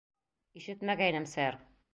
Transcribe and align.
—Ишетмәгәйнем, 0.61 1.31
сэр. 1.37 1.63